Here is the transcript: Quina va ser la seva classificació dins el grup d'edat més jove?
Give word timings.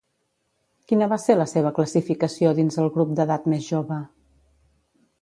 Quina 0.91 1.07
va 1.11 1.19
ser 1.25 1.35
la 1.41 1.47
seva 1.51 1.73
classificació 1.77 2.57
dins 2.63 2.81
el 2.85 2.91
grup 2.99 3.15
d'edat 3.21 3.49
més 3.55 3.71
jove? 3.71 4.03